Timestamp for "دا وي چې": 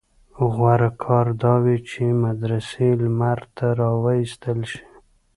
1.43-2.03